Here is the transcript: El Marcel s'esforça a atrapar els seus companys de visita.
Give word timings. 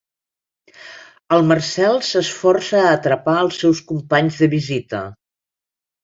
El 1.35 1.43
Marcel 1.49 1.99
s'esforça 2.07 2.81
a 2.83 2.93
atrapar 2.93 3.35
els 3.41 3.59
seus 3.65 3.81
companys 3.91 4.39
de 4.45 4.49
visita. 4.55 5.03